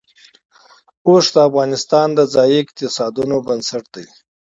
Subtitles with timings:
[1.07, 4.05] اوښ د افغانستان د ځایي اقتصادونو بنسټ دی.